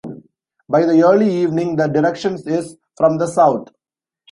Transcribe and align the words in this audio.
By 0.67 0.87
the 0.87 1.03
early 1.07 1.29
evening, 1.31 1.75
the 1.75 1.85
direction 1.87 2.33
is 2.47 2.75
from 2.97 3.19
the 3.19 3.27
south. 3.27 3.67